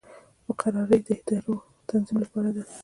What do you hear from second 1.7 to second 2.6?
تنظیم لپاره